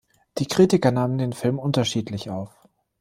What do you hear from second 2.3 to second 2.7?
auf.